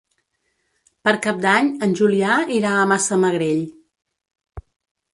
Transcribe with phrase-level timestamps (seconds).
[1.07, 3.65] Per Cap d'Any en Julià irà a Massamagrell.